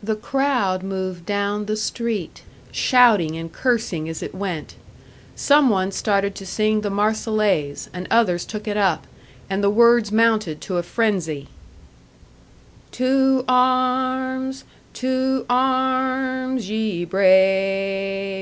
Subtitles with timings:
[0.00, 4.76] The crowd moved down the street, shouting and cursing as it went.
[5.34, 9.08] Some one started to sing the Marseillaise, and others took it up,
[9.50, 11.48] and the words mounted to a frenzy:
[12.92, 14.62] "To arms!
[14.92, 18.34] To arms, ye brave!